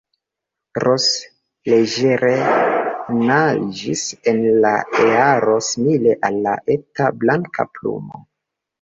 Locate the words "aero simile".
5.05-6.19